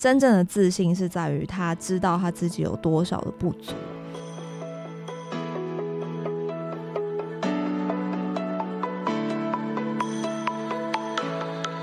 [0.00, 3.74] 真正的自信是在于他知道他自己有多少的不足。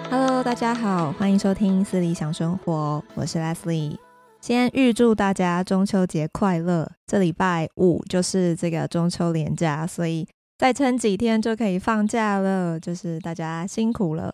[0.10, 4.00] Hello，大家好，欢迎收听私理想生活，我是 Leslie。
[4.42, 6.92] 先预祝大家中秋节快乐！
[7.06, 10.28] 这礼拜五就是这个中秋连假，所以
[10.58, 14.34] 再撑几天就可以放假了，就是大家辛苦了。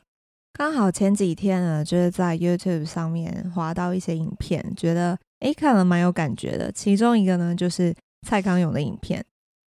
[0.55, 6.71] 刚好前几天呢，就是在 YouTube 上面滑到一些影片，觉得诶看了蛮有感觉的。
[6.71, 7.93] 其中一个呢，就是
[8.27, 9.25] 蔡康永的影片。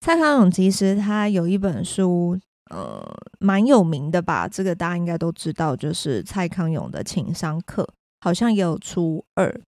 [0.00, 2.36] 蔡康永其实他有一本书，
[2.70, 3.02] 呃，
[3.38, 4.48] 蛮有名的吧？
[4.48, 7.88] 这个大家应该都知道，就是蔡康永的情商课，
[8.20, 9.60] 好像也有出二。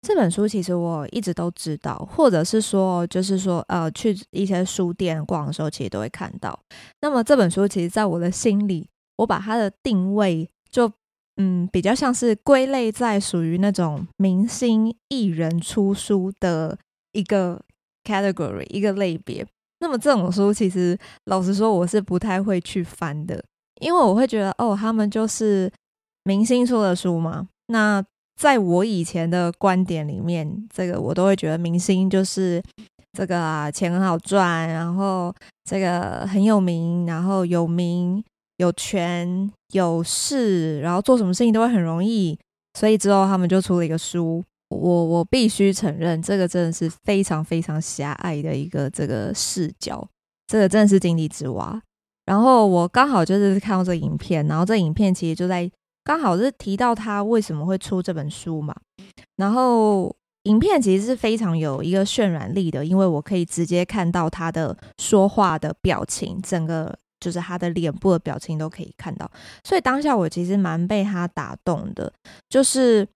[0.00, 6.58] 这本书其实我一直都知道，或者是说，就是说，呃，去一些书店逛的时候，其实都会看到。
[7.00, 10.90] 那么这本书，其实在我的心里，我把它的定位就，
[11.36, 16.76] 嗯，比较像是归类在属于那种明星艺人出书的
[17.12, 17.62] 一个
[18.02, 19.46] category，一个类别。
[19.78, 23.44] 那么这种书，其实老实说，我是不太会去翻的，
[23.80, 25.70] 因为我会觉得，哦，他们就是
[26.24, 28.04] 明星出的书嘛，那。
[28.40, 32.60] 在我以前的观点里面，这个我都会觉得明星就是
[33.12, 35.32] 这个啊，钱很好赚，然后
[35.64, 38.24] 这个很有名，然后有名
[38.62, 42.38] 有权有势，然后做什么事情都会很容易。
[42.78, 50.06] 所以之后他们就出了一个书，我我必须承认，这个真的是非常非常狭隘的一个这个视角，
[50.46, 51.82] 这个真的是井底之蛙。
[52.24, 55.70] 然后我刚好就是看到这个影片，然后这影片其实就在。
[56.04, 58.74] 刚好是提到他为什么会出这本书嘛，
[59.36, 66.92] 然后影片其实是非常有一个渲染力的，因为我可以直接看到他的说话的表情，整个
[67.22, 69.30] 就是他的脸部的表情都可以看到，
[69.62, 72.12] 所以当下我其实蛮被他打动的，
[72.48, 73.06] 就是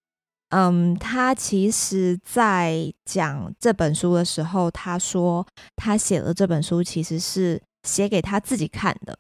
[0.51, 9.19] 嗯，他其实在讲这本书的时候，他说他写了这本书其实是写给他自己看的。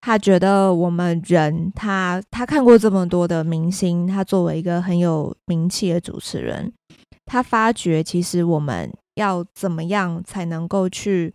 [0.00, 6.72] 他觉得我们人，他他看过这么多的明星，他作为一个很有名气的主持人，
[7.24, 11.34] 他发觉其实我们要怎么样才能够去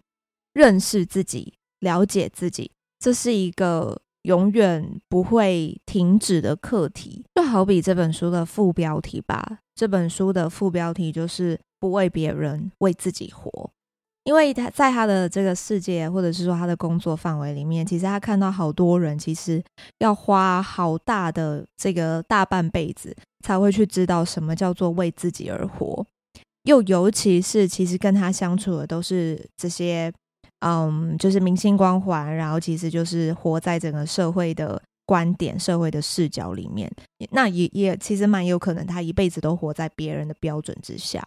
[0.54, 7.24] 认识自己、了解自己，这是一个永远不会停止的课题。
[7.36, 13.70] 就好比这本书的副标题吧，这本书的副标题就是“不为别人，为自己活”。
[14.24, 19.62] 因为他在他的这个世界，或者是说他的工作范围里面，其实他看到好多人，其实
[20.00, 23.14] 要花好大的这个大半辈子，
[23.46, 26.08] 才会去知道什么叫做为自己而活。
[26.64, 30.10] 又尤其是，其实跟他相处的都是这些，
[30.64, 36.90] 嗯，就是明星光环，然后其实就是活在整个社会的观点、社会的视角里面。
[37.32, 41.22] 那也也其实蛮有可能，他一辈子都活在别人的标准之下。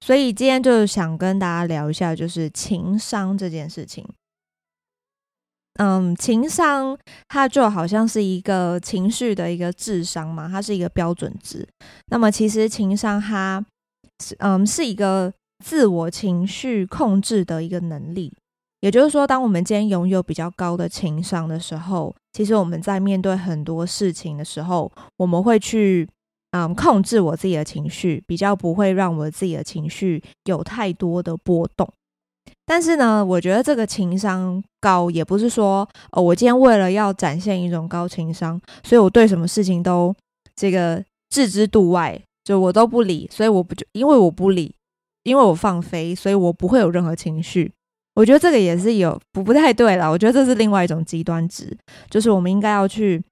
[0.00, 4.04] 所以今天就想跟大家聊一下，就是情商这件事情。
[5.78, 6.96] 嗯，情商
[7.28, 11.66] 它就好像是一个情绪的一个智商嘛，它是一个标准值。
[12.06, 13.64] 那么其实情商它
[14.22, 15.32] 是嗯是一个
[15.64, 18.32] 自我情绪控制的一个能力。
[18.84, 26.06] 也就是说，当我们今天拥有比较高的情商的时候，其实我们在面对很多事情的时候，我们会去。
[26.56, 31.92] 嗯，控制我自己的情绪，比较不会让我自己的情绪有太多的波动。
[32.64, 40.14] 但是呢，我觉得这个情商高，也不是说哦，我今天为了要展现一种高情商，所以我对什么事情都
[40.54, 43.28] 这个置之度外，就我都不理。
[43.32, 44.72] 所以我不就因为我不理，
[45.24, 47.72] 因为我放飞，所以我不会有任何情绪。
[48.14, 50.10] 我觉得这个也是有不不太对了。
[50.10, 51.76] 我觉得这是另外一种极端值，
[52.08, 53.22] 就是我们应该要去。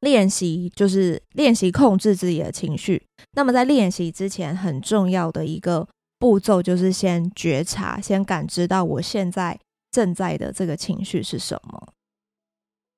[0.00, 3.02] 练习就是练习控制自己的情绪。
[3.32, 5.88] 那么在练习之前，很重要的一个
[6.18, 9.58] 步骤就是先觉察，先感知到我现在
[9.90, 11.88] 正在的这个情绪是什么。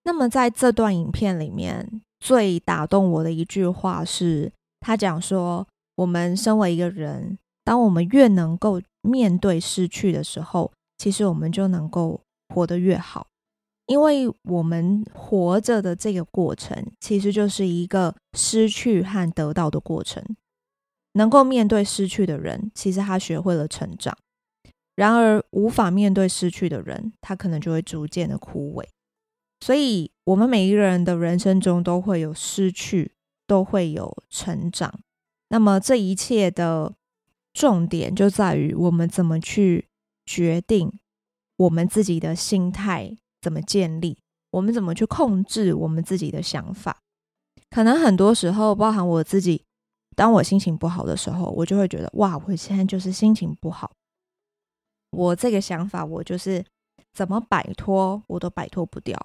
[0.03, 5.65] 那么在这段影片里面，最打动我的一句话是，他讲说：
[5.95, 13.29] 我们身为一个人，当我们越能够面对失去的时候，其实我们就能够活得越好。
[13.87, 20.25] 因为我们活着的这个过程，其实就是一个失去和得到的过程。
[21.13, 24.13] 能够面对失去的人，其实他学会了成长；
[24.97, 28.85] 然而，无法面对失去的人，他可能就会逐渐的枯萎。
[29.61, 33.13] 所以，我们每一个人的人生中都会有失去，
[33.47, 35.01] 都会有成长。
[35.49, 36.93] 那么，这一切的
[37.55, 39.87] 重点就在于我们怎么去
[40.27, 40.93] 决定
[41.57, 43.17] 我们自己的心态。
[43.41, 44.19] 怎么建立？
[44.51, 46.99] 我们怎么去控制我们自己的想法？
[47.71, 49.65] 可能很多时候，包含我自己，
[50.17, 53.93] 当我心情不好的时候，我就会觉得哇，我现在就是心情不好。
[55.11, 56.65] 我这个想法，我就是
[57.13, 59.17] 怎么摆脱，我都摆脱不掉。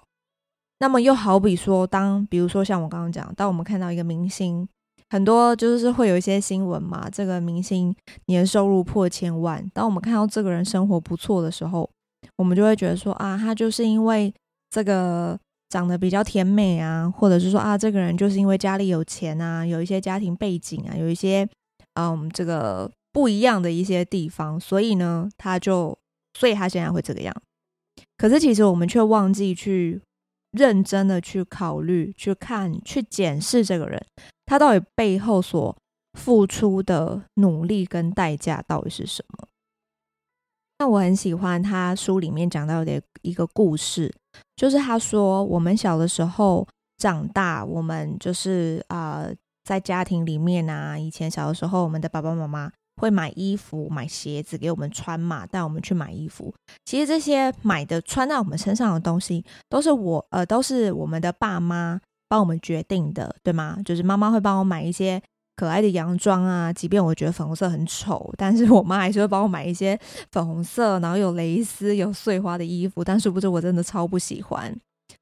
[0.78, 4.68] 那么又好比说，当比如说像我刚刚讲，当我们看到一个明星，
[5.12, 7.94] 很多就是会有一些新闻嘛，这个明星
[8.28, 11.90] 年收入破千万，当我们看到这个人生活不错的时候，
[12.36, 14.32] 我们就会觉得说啊，他就是因为
[14.70, 15.38] 这个。
[15.72, 21.48] 长得比较甜美啊，或者是说啊，这个人就是因为家里有钱啊，有一些家庭背景啊，有一些
[21.94, 25.96] 嗯，这个不一样的一些地方，所以呢，他就，
[26.38, 27.34] 所以他现在会这个样。
[28.18, 30.02] 可是其实我们却忘记去
[30.52, 34.02] 认真的去考虑、去看、去检视这个人，
[34.46, 35.76] 他到底背后所
[36.18, 39.48] 付出的努力跟代价到底是什么。
[40.78, 44.12] 那我很喜欢他书里面讲到的一个故事。
[44.56, 46.66] 就是他说，我们小的时候
[46.96, 49.26] 长大，我们就是啊、
[49.64, 52.70] 在家庭里面啊，以前小的时候，我们的爸爸妈妈
[53.00, 56.52] 会买衣服、买鞋子给我们穿嘛，带我们去买衣服。
[56.84, 63.78] 其实这些买的、穿在我们身上的东西，都是我呃，都是我们的爸妈帮我们决定的，对吗？
[63.84, 65.22] 就是妈妈会帮我买一些。
[65.54, 69.96] 可爱的洋装啊，即便我觉得粉红色很丑，但是我妈还是会帮我买一些
[70.32, 73.04] 粉红色，然后有蕾丝、有碎花的衣服。
[73.04, 74.74] 但殊不知我真的超不喜欢。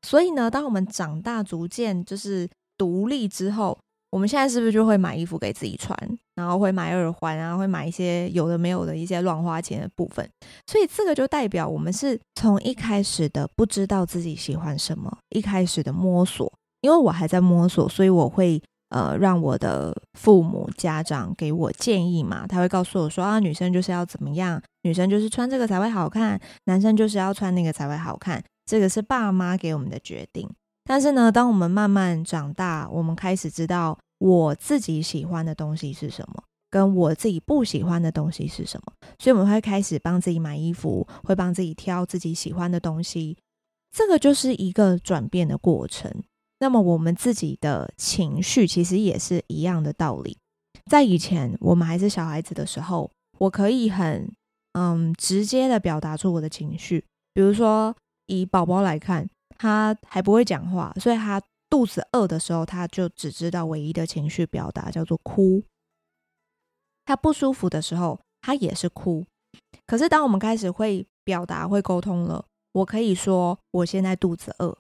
[0.03, 3.77] 所以呢，当我们长大逐渐就是独立之后，
[4.11, 5.97] 我们现在是不是就会买衣服给自己穿，
[6.35, 10.29] 然后会买耳环啊，会买一些有的没有的一些乱花钱的部分？
[10.67, 16.53] 所以这个就代表我们是从一开始的不知道自己喜欢什么，一开始的摸索。
[16.81, 18.62] 因为我还在摸索，所以我会。
[18.91, 30.51] 呃，让我的父母家长给我建议嘛，他会告诉我说啊，女生就是要怎么样，女生就是穿这个才会好看，男生就是要穿那个才会好看，这个是爸妈给我们的决定。
[30.91, 43.39] 但是呢，当我们慢慢长大，我们开始知道我自己喜欢的东西是什么，跟我自己不喜欢的东西是什么，所以我们会开始帮自己买衣服，会帮自己挑自己喜欢的东西，
[43.97, 46.13] 这个就是一个转变的过程。
[46.59, 50.37] 那么我们自己的情绪其实也是一样的道理。
[50.91, 53.09] 在以前我们还是小孩子的时候，
[53.39, 54.29] 我可以很
[54.73, 57.05] 嗯直接的表达出我的情绪。
[57.33, 57.95] 比如说
[58.27, 59.29] 以宝宝来看，
[59.61, 65.62] 他还不会讲话，所以他肚子饿的时候，他就只知道唯一的情绪表达叫做哭。
[67.05, 69.27] 他不舒服的时候，他也是哭。
[69.87, 72.43] 可是当我们开始会表达、会沟通了，
[72.73, 74.75] 我可以说我现在肚子饿，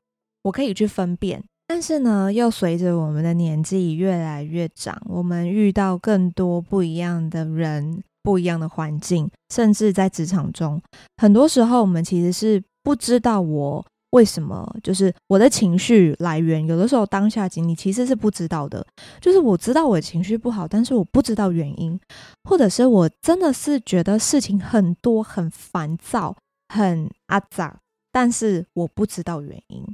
[0.44, 1.44] 我可以去分辨。
[1.66, 10.80] 但是呢，又随着我们的年纪越来越长，我们遇到更多不一样的人、不一样的环境，甚至在职场中，
[11.18, 16.66] 很多时候我们其实是不知道我为什么，就是我的情绪来源。
[16.66, 18.84] 有的时候当下经历其实是不知道的，
[19.20, 21.98] 就是我知道我的情绪不好，但是我不知道原因，
[22.44, 26.36] 或者是我真的是觉得事情很多、很烦躁、
[26.68, 27.80] 很阿杂，
[28.10, 29.84] 但是我不知道原因。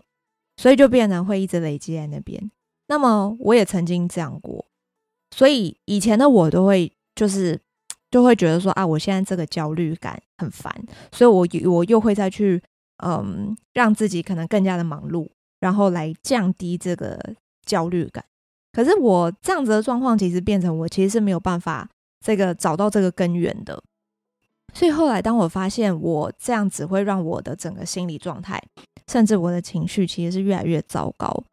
[0.58, 2.50] 所以就变成会一直累积在那边。
[2.88, 4.64] 那么我也曾经这样过，
[5.30, 7.60] 所以以前的我都会就是
[8.10, 10.72] 就会觉得说啊，我现在这个焦虑感很烦，
[11.12, 12.62] 所以我我又会再去
[13.04, 15.28] 嗯让自己可能更加的忙碌，
[15.60, 17.18] 然后来降低这个
[17.64, 18.24] 焦虑感。
[18.72, 21.88] 可是我这样子的状况，其实变成我其实是没有办法
[22.24, 23.82] 这个找到这个根源的。
[24.74, 28.62] 所以后来当我发现我这样子会让我的整个心理状态。
[29.08, 31.44] 甚至我的情绪其实是越来越糟糕。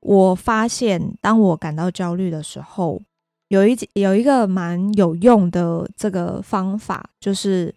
[0.00, 3.00] 我发现，当我感到焦虑的时候，
[3.46, 7.72] 有一有一个蛮有用的这个方法，就是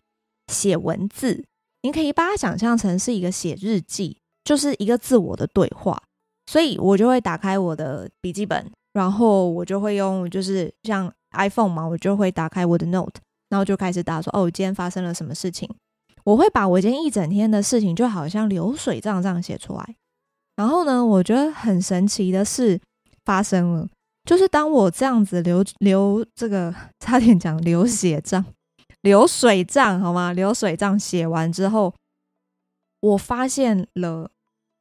[0.48, 1.46] 写文字。
[1.84, 6.02] 你可以把它想象成是一个写日记，就是一个自我的对话。
[6.48, 15.70] 所以我就会打开我的笔记本，然后我就会用，就是像 iPhone 嘛，我就会打开我的 Note，然后就开始打说：“哦，今天发生了什么事情。”
[16.26, 19.96] 我会把我今天一整天的事情，就好像流水账这样写出来。
[20.56, 22.80] 然后呢，我觉得很神奇的事
[23.26, 23.88] 发生了，
[24.26, 28.44] 就是当我这样子流流这个 差点讲流血账、
[29.02, 30.34] 流水账好吗？
[30.34, 31.94] 流水账写完之后，
[33.00, 34.32] 我发现了，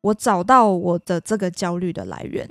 [0.03, 2.49] 我找到我的这个焦虑的来源，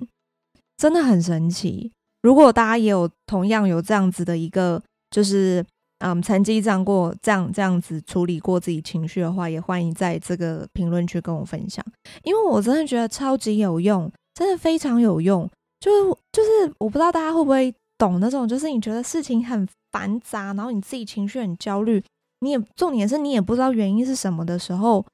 [0.77, 1.91] 真的很神奇。
[2.21, 5.65] 如果大家也有同样有这样子的一个，就是。
[6.01, 11.85] 嗯，曾经这样过，这样这样子处理过自己情绪的话，也欢迎在这个评论区跟我分享，
[12.23, 15.45] 因为我真的觉得超级有用，真的非常有用。
[15.81, 22.03] 就是就是，我不知道大家会不会懂那种，就是你觉得事情很繁杂，然后你自己情绪很焦虑，
[22.41, 25.05] 你也重点是你也不知道原因是什么的时候，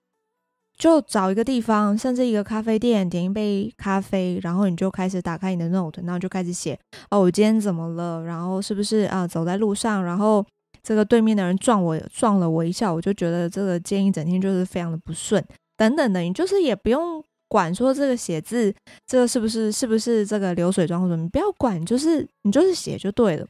[0.78, 6.78] 就找一个地方，甚至一个咖啡店，点一杯咖啡，然后你就开始打开你的 note，然后就开始写
[7.10, 8.24] 哦，我今天怎么了？
[8.24, 9.26] 然后是不是啊？
[9.26, 10.46] 走在路上，然后
[10.84, 15.44] 这个对面的人撞我，撞了我一下，我就觉得这个今天一整天就是非常的不顺，
[15.78, 18.76] 等等的，你就是也不用管说这个写字，
[19.08, 23.48] 这个是不是是不是这个流水账或者你不要管，就是你就是写就对了。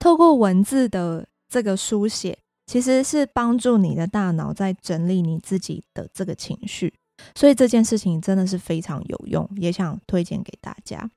[0.00, 2.36] 透过文字的这个书写。
[2.66, 6.94] 其实是帮助你的大脑在整理你自己的这个情绪，
[7.34, 11.10] 所以这件事情真的是非常有用，也想推荐给大家。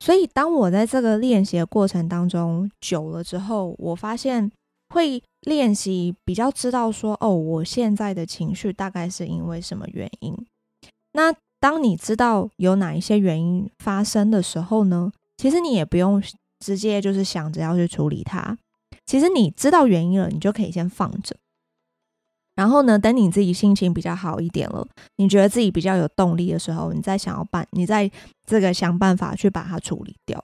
[0.00, 4.50] 所以当我在这个练习的过程当中久了之后，我发现
[4.92, 10.36] 会练习比较知道说，哦，我现在的情绪大概是因为什么原因。
[11.12, 16.20] 那当你知道有哪一些原因发生的时候呢，其实你也不用
[16.62, 18.56] 直接就是想着要去处理它。
[19.04, 21.34] 其实你知道原因了，你就可以先放着。
[22.54, 28.08] 然后呢，等你自己心情比较好一点了，你觉得自己比较有动力的时候，你再想要办，你再
[28.46, 30.42] 这个想办法去把它处理掉。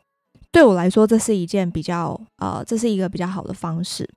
[0.51, 4.09] 对我来说，这是一件比较呃，这是一个比较好的方式。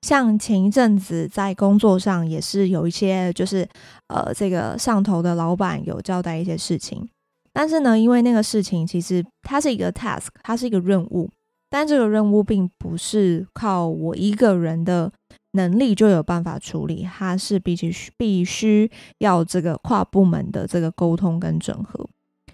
[0.00, 3.68] 像前一阵子在工作上也是有一些，就是
[4.08, 7.06] 呃，这个上头的老板有交代一些事情，
[7.52, 11.30] 但是呢，因为那个事情其实它是一个 task，它是一个任务。
[11.74, 15.10] 但这个任务并不是靠我一个人的
[15.54, 18.88] 能力就有办法处理，它是必须必须
[19.18, 22.08] 要这个跨部门的这个沟通跟整合。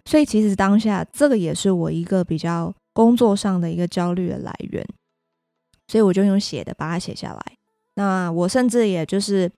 [0.06, 4.82] 所以其实当下这个也是我一个比较工作上的一个焦虑的来源，
[5.88, 7.42] 所以我就用写的把它写下来。
[7.96, 9.52] 那我甚至也就是，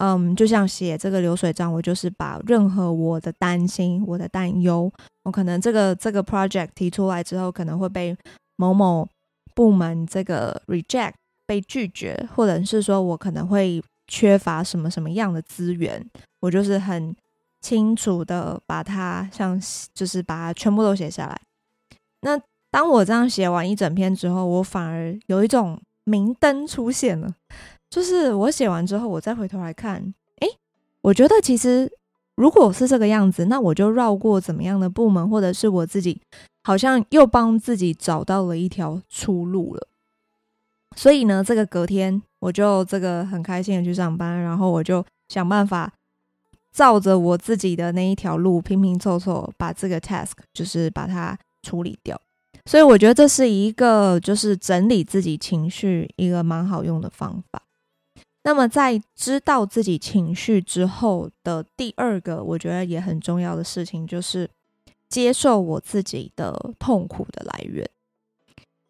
[0.00, 4.92] 嗯，就像写这个流水账，我就是把任何我的担心、我的担忧，
[5.24, 8.14] 我可能这个这个 project 提出来之后可能会被。
[8.58, 9.08] 某某
[9.54, 11.14] 部门这个 reject
[11.46, 16.04] 被拒绝，或者是说我可能会缺乏什么什么样的资源，
[16.40, 17.14] 我就是很
[17.60, 19.58] 清楚的把它像
[19.94, 21.40] 就是把它全部都写下来。
[22.22, 22.38] 那
[22.70, 27.32] 当我这样写完一整篇之后，我反而有一种明灯出现了，
[27.88, 30.02] 就是我写完之后，我再回头来看，
[30.40, 30.48] 诶，
[31.02, 31.90] 我觉得其实
[32.38, 36.20] 如果是这个样子，那我就绕过怎么样的部门，或者是我自己。
[36.64, 39.88] 好像又帮自己找到了一条出路了，
[40.94, 45.90] 所以呢，这个隔天我就这个很开心的去上班，然后我就想办法
[46.70, 52.20] 照着我自己的那一条路拼拼凑凑把这个 task 就是把它处理掉。
[52.66, 57.62] 所以我觉得这是一个就是整理自己情绪一个蛮好用的方法。
[58.42, 64.48] 那么在知道自己情绪之后的第二个，我觉得也很重要的事情就是。
[65.10, 67.88] 接受我自己的痛苦的来源，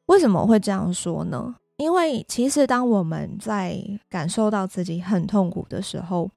[0.07, 1.55] 为什么会这样说呢？
[1.77, 6.29] 因为其实当我们在感受到自己很痛苦的时候，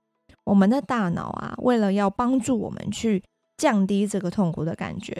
[0.43, 3.23] 我们的大脑啊，为了要帮助我们去
[3.57, 5.19] 降低这个痛苦的感觉，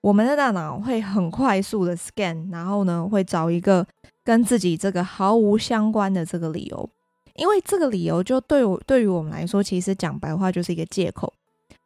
[0.00, 3.86] 我们的大脑会很快速的 scan，然后呢，会找一个
[4.24, 6.90] 跟自己这个毫无相关的这个理由，
[7.34, 11.32] 因为这个理由就对我对于我们来说，其实讲白话就是一个借口。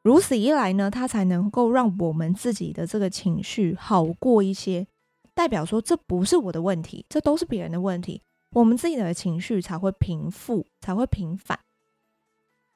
[0.02, 4.86] 如此一来呢，它才能够让我们自己的这个情绪好过一些，
[5.34, 8.22] 代表说这不是我的问题，这都是别人的问题，
[8.52, 11.58] 我们自己的情绪才会平复，才会平反。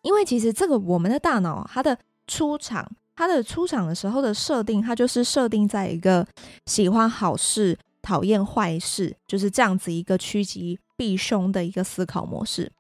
[0.03, 1.97] 因为其实这个我们的大脑，它的
[2.27, 6.27] 出场，它的出场的时候的设定，它就是设定在一个
[6.67, 12.71] 喜欢好事、讨厌坏事，就是这样子一个趋吉避凶的一个思考模式。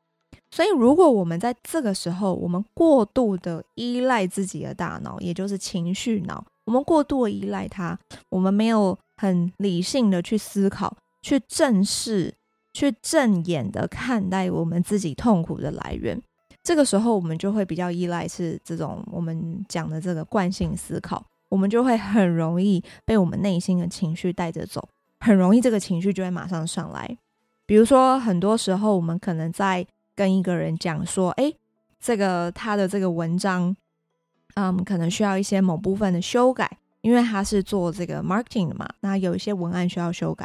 [0.50, 7.98] 所以，如果我们在这个时候，我们过度的依赖自己的大脑，也就是情绪脑，我们过度的依赖它，
[8.28, 12.34] 我们没有很理性的去思考、去正视、
[12.74, 16.20] 去正眼的看待我们自己痛苦的来源，
[16.62, 24.86] 这个时候我们就会比较依赖是这种我们讲的这个惯性思考，我们就会很容易被我们内心的情绪带着走，
[25.20, 27.16] 很容易这个情绪就会马上上来。
[27.70, 29.86] 比如说，很多时候我们可能在
[30.16, 31.52] 跟一个人讲说，哎，
[32.00, 33.76] 这个他的这个文章，
[34.54, 36.68] 嗯，可能需要一些某部分的修改，
[37.00, 40.44] 因为他是做这个 marketing 的嘛，那有一些文案需要修改。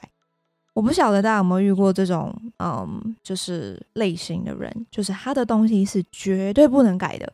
[0.76, 7.34] 我不晓得大家有没有遇过这种，嗯，就是类型的人，就是他的东西是绝对不能改的。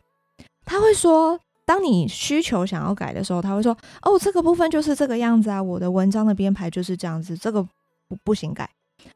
[0.63, 7.61] 他会说，当你需求想要改的时候，他会说，哦，这个部分就是这个样子啊，我的文章的编排就是这样子，这个
[8.07, 8.69] 不不行改。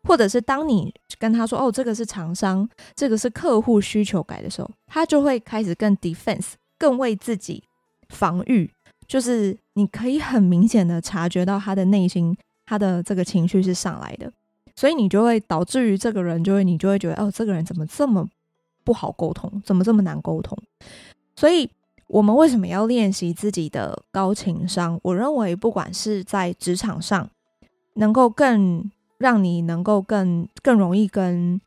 [0.08, 7.64] 或者是当你跟他说哦，这个是厂商，这个是客户需求改的时候，他就会开始更 defense，更为自己
[8.10, 8.70] 防御。
[9.08, 14.32] 就是你可以很明显的察觉到他的内心，他的这个情绪是上来的，
[14.76, 18.28] 所以你就会导致于这个人就会，你就会觉得哦，这个人怎么这么
[18.84, 19.62] 不好沟通？
[19.64, 20.58] 怎么这么难沟通？
[21.36, 21.70] 所以，
[22.08, 25.00] 我们为什么要练习自己的高情商？
[25.04, 27.30] 我认为，不管是在职场上，
[27.96, 28.90] 能够更
[29.26, 31.60] 让你能够更更容易跟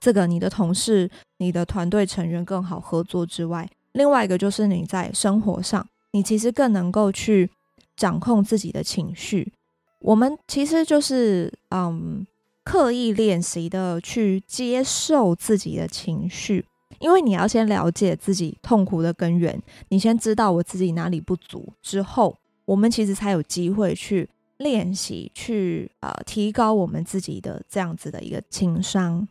[0.00, 7.48] 这个你的同事、你的团队成员更好合作之外，另外一个就是你在生活上，你其实更能够去
[7.96, 9.52] 掌控自己的情绪。
[10.00, 12.26] 我们其实就是嗯，
[12.64, 16.64] 刻意练习的去接受自己的情绪，
[16.98, 24.28] 因为你要先了解自己痛苦的根源，你先知道我自己哪里不足之后，我们其实才有机会去
[24.60, 29.26] 练习，去呃提高我们自己的这样子的一个情商。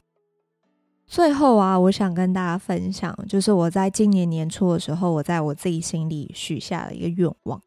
[1.05, 7.61] 最后啊，我想跟大家分享，就是我在今年年初的时候，我在我自己心里许下了一个愿望，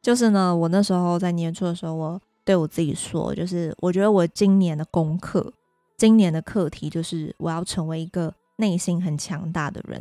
[0.00, 5.52] 就是呢，我那时候在年初的时候，我对我自己说，就是我觉得我今年的功课，
[5.96, 10.00] 今年的课题，就是我要成为一个内心很强大的人，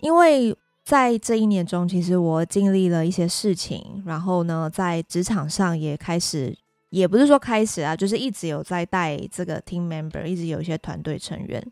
[0.00, 0.56] 因为
[0.88, 6.56] 在这一年中，其实我经历了一些事情，然后呢，在职场上也开始。
[6.88, 11.62] 也不是说开始啊，就是一直有在带这个 team member，一直有一些团队成员，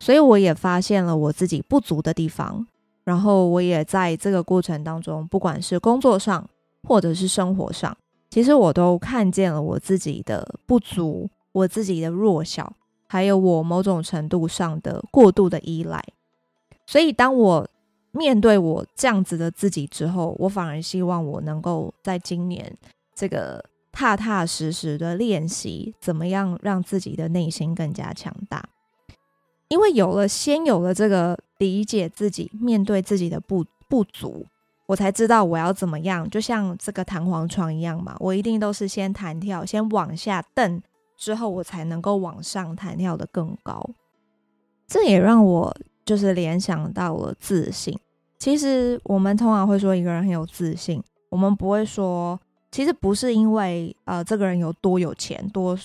[0.00, 2.66] 所以我也发现了我自己不足的地方，
[3.04, 6.46] 然后我也在这个过程当中，不管是工作上
[6.86, 7.96] 或者是生活上，
[8.28, 12.70] 其实我都看见了我自己的不足，我自己的弱小，
[13.08, 16.04] 还有我某种程度上的过度的依赖。
[16.86, 17.66] 所以当我
[18.12, 22.76] 面对我这样子的自己之后，我反而希望我能够在今年
[23.14, 23.64] 这个。
[23.92, 28.64] 踏踏实实的练习，怎么样让自己的内心更加强大？
[29.66, 34.46] 因为有了，先有了这个理解自己、面对自己的不不足，
[34.86, 36.30] 我才知道我要怎么样。
[36.30, 40.80] 就像这个弹簧床一样嘛，我一定都是先弹跳，先往下蹬，
[41.18, 43.84] 之后我才能够往上弹跳的更高。
[44.86, 45.76] 这也让我
[46.10, 47.96] 就是联想到了自信。
[48.36, 52.36] 其实我们通常会说一个人很有自信，我们不会说。
[52.72, 55.78] 其实不是因为呃这个人有多有钱，多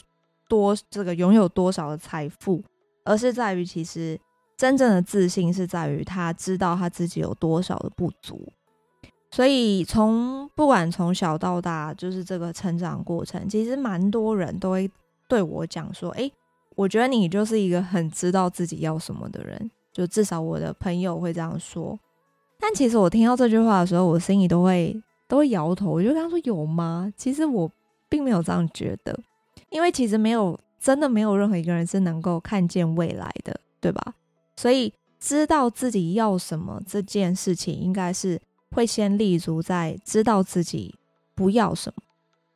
[0.47, 2.63] 多这个拥有多少的财富，
[3.03, 4.19] 而是在于其实
[4.57, 8.51] 真正的自信是在于他知道他自己有多少的不足。
[9.29, 14.89] 所以从不管从小到大，就是这个成长过程，其实蛮多人都会
[15.27, 16.31] 对我讲说：“诶，
[16.75, 21.97] 我觉得你就是一个很知道自己要什么的人。”就至少我的朋友会这样说。
[22.59, 24.95] 但其实我听到这句话的时候，我心里都会。
[25.27, 27.67] 都会摇头，我就跟他说：“有吗？”其实我
[28.07, 29.19] 并没有这样觉得，
[29.71, 34.13] 因为其实没有，真的没有任何一个人是能够看见未来的，对吧？
[34.55, 38.39] 所以知道自己要什么这件事情，应该是
[38.75, 40.93] 会先立足在知道自己
[41.33, 42.03] 不要什么。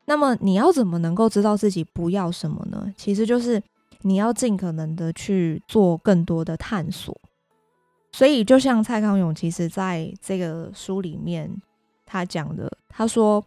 [0.05, 2.93] 那么你要怎么能够知道自己不要什么呢？
[2.95, 3.59] 其实就是
[4.01, 7.19] 你要尽可能的去做更多的探索。
[8.11, 11.61] 所以就像蔡康永，其实在这个书里面。
[12.11, 13.45] 他讲的，他说：“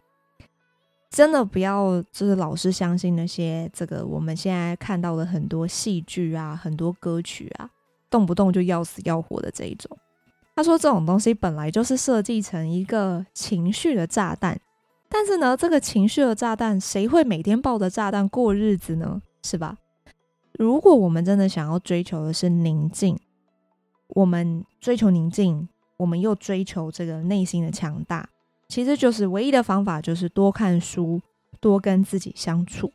[1.11, 7.68] 真的不要，就是老是相信那些这个我们现在看到的很多戏剧啊，很多歌曲啊，
[8.09, 9.98] 动不动就要死要活的这一种。”
[10.55, 14.57] 他说：“这种东西本来就是设计成一个情绪的炸弹，
[15.09, 19.20] 但是呢，这个情绪的炸弹，谁会每天抱着炸弹过日子呢？
[19.42, 19.77] 是吧？
[20.53, 23.18] 如果我们真的想要追求的是宁静，
[24.14, 28.29] 我们追求宁静，我们又追求这个内心的强大。”
[28.68, 31.20] 其实就是唯一的方法，就是多看书，
[31.61, 32.90] 多跟自己相处，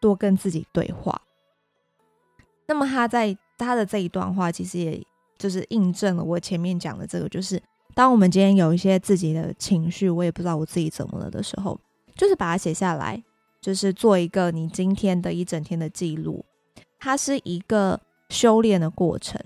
[0.00, 1.20] 多跟自己对话。
[2.66, 5.02] 那么他在他的这一段话，其实也
[5.36, 7.62] 就是印证了我前面讲的这个，就是
[7.94, 11.78] 当我们今天有一些自己的情绪，我也不知道我自己怎么了的时候，
[12.14, 13.22] 就是把它写下来，
[13.60, 16.44] 就是做一个你今天的一整天的记录。
[16.98, 18.00] 它是一个
[18.30, 19.38] 修炼的过程。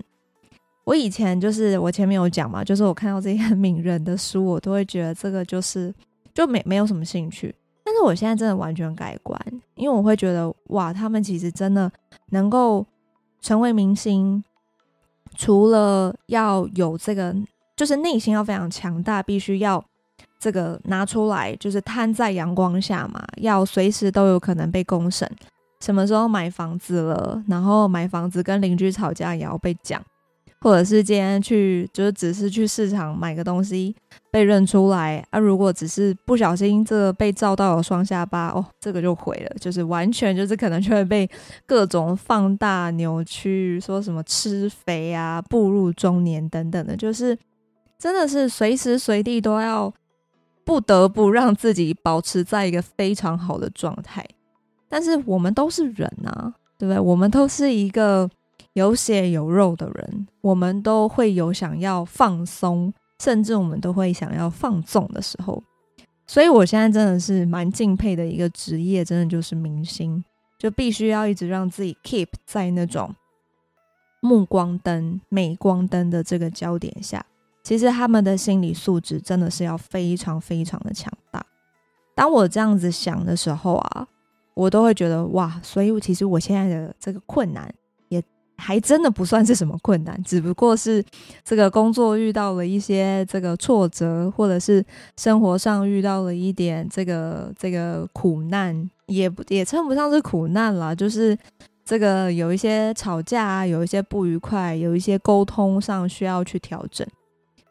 [0.85, 5.93] 我以前就是我前面有讲嘛，就是我看到这些 名人的书，我都会觉得这个就是
[6.33, 7.53] 就没没有什么兴趣。
[7.85, 9.39] 但是我现在真的完全改观，
[9.75, 11.91] 因为我会觉得哇，他们其实真的
[12.29, 12.85] 能够
[13.41, 14.43] 成为明星，
[15.35, 17.35] 除了要有这个，
[17.75, 19.83] 就是内心要非常强大，必须要
[20.39, 25.29] 这个拿出来，就是摊在阳光下嘛，要随时都有可能被公审，
[25.81, 30.01] 什么时候买房子了，然后买房子跟邻居吵架也要被讲。
[30.63, 33.93] 或者是今天去，就是只是去市场买个东西
[34.31, 35.37] 被认出来啊。
[35.37, 41.29] 如果只是不小心这个被照到有双下巴哦，这个就毁了，就是完全就是可能就会被
[41.65, 47.37] 各种放大扭曲，说什么吃肥啊、步入中年等等的，就是
[47.99, 49.93] 真的是随时随地都要
[50.63, 54.25] 不得不让自己保持在一个非常好的状态。
[54.87, 56.97] 但是我们都是人啊，对不对？
[56.97, 58.29] 我们都是一个。
[58.73, 65.63] 有血有肉的人，我们都会有想要放松，甚至我们都会想要放纵的时候。
[66.25, 70.23] 所以，我现在真的是蛮敬佩的一个职业，真的就是明星，
[70.57, 73.13] 就必须要一直让自己 keep 在那种
[74.21, 77.23] 目光灯、镁光灯的这个焦点下。
[77.61, 81.45] 其实他们的心理素质真的是要非常非常的强大。
[82.15, 84.07] 当我这样子想的时候啊，
[84.53, 87.71] 我都会觉得哇，所以我其实我现在的这个困难。
[88.63, 91.03] 还真的不算是什么困难，只不过是
[91.43, 94.83] 这个工作遇到了一些这个挫折，或者是
[95.17, 101.37] 生活上遇到了一点这个这个苦难，也也称不上是苦难啦，就是
[101.83, 107.05] 这个有一些吵架，有一些不愉快，有一些沟通上需要去调整。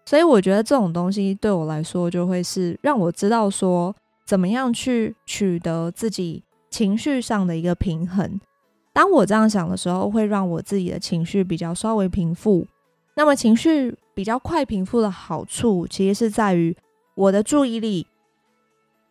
[0.05, 3.95] 所以我觉得这种东西对我来说，就会是让我知道说
[4.27, 8.39] 怎么样去取得自己情绪上的一个平衡。
[8.93, 12.67] 当我这样想的时候，会让我自己的情绪比较稍微平复。
[13.15, 16.77] 那么情绪比较快平复的好处，其实是在于
[17.15, 18.07] 我的注意力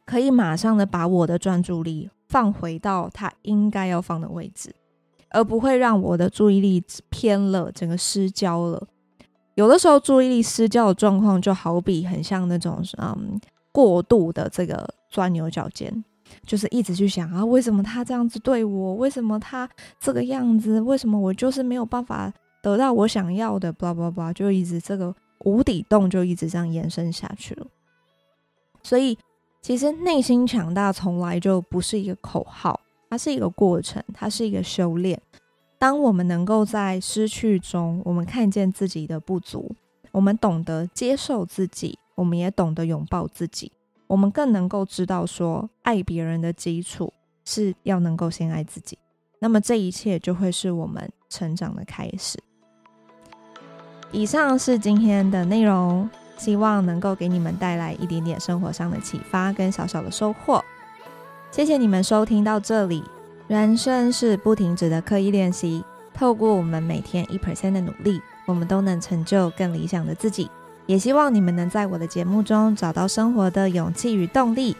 [0.06, 4.74] 可以马上的把我的专注力放回到它应该要放的位置，
[5.30, 8.88] 而不会让我的注意力偏了，整个失焦了。
[9.56, 13.40] 有的时候注意力失焦的状况，就好比很像那种嗯
[13.72, 16.04] 过度的这个钻牛角尖。
[16.46, 18.96] 就是一直去想啊，为什么他这样子对我？
[18.96, 20.80] 为什么他这个样子？
[20.82, 25.14] 为什么我就是没有办法得到我想要的？blah blah blah，就一直这个
[25.46, 27.68] 无底洞就一直这样延伸下去了。
[28.84, 29.18] 所以，
[29.62, 35.22] 其实内心强大从来就不是一个口号，它是一个过程，它是一个修炼。
[35.78, 39.76] 当我们能够在失去中，我们看见自己的不足，
[40.12, 43.72] 我们懂得接受自己，我们也懂得拥抱自己。
[44.12, 47.14] 我们更能够知道，说爱别人的基础
[47.46, 48.98] 是要能够先爱自己，
[49.40, 52.38] 那么这一切就会是我们成长的开始。
[54.12, 60.62] 以上是今天的内容，希望能够给你们带来一点点生活上的启发跟小小的收获。
[61.50, 63.02] 谢谢你们收听到这里。
[63.48, 70.52] 人生是不停止的刻意练习，透过我们每天一 percent 的努力，我们都能成就更理想的自己。
[70.86, 74.76] 也希望你们能在我的节目中找到生活的勇气与动力。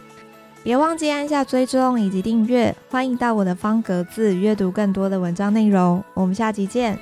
[0.64, 6.02] 别忘记按下追踪以及订阅，欢迎到我的方格子阅读更多的文章内容。
[6.14, 6.98] 我们下集见。